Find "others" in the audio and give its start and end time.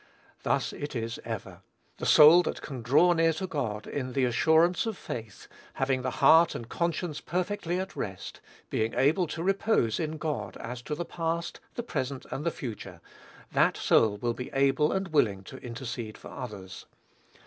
16.31-16.87